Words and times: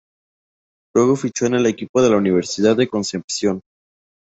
Luego 0.95 1.15
fichó 1.15 1.45
en 1.45 1.53
el 1.53 1.67
equipo 1.67 2.01
de 2.01 2.09
la 2.09 2.17
Universidad 2.17 2.75
de 2.75 2.87
Concepción. 2.87 3.61